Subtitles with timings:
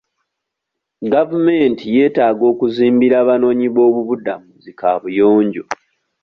[1.13, 5.63] Gavumenti yetaaga okuzimbira abanoonyi b'obubudamu zi kaabuyonjo.